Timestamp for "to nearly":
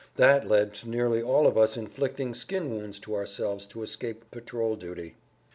0.73-1.21